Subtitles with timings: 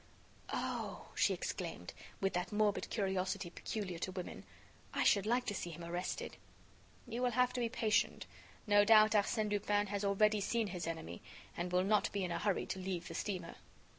[0.51, 4.45] "Oh!" she exclaimed, with that morbid curiosity peculiar to women,
[4.95, 6.37] "I should like to see him arrested."
[7.07, 8.25] "You will have to be patient.
[8.65, 11.21] No doubt, Arsène Lupin has already seen his enemy
[11.55, 13.57] and will not be in a hurry to leave the steamer."